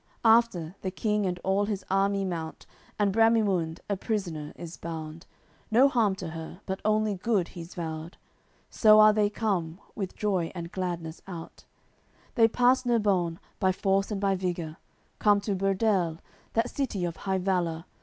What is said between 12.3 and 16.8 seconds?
They pass Nerbone by force and by vigour, Come to Burdele, that